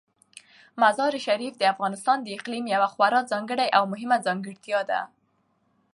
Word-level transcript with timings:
مزارشریف 0.81 1.53
د 1.57 1.63
افغانستان 1.73 2.17
د 2.21 2.27
اقلیم 2.37 2.65
یوه 2.75 2.87
خورا 2.93 3.19
ځانګړې 3.31 3.67
او 3.77 3.83
مهمه 3.91 4.17
ځانګړتیا 4.25 4.79
ده. 4.89 5.01